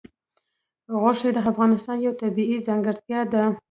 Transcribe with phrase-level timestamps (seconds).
[1.01, 3.43] غوښې د افغانستان یوه طبیعي ځانګړتیا ده.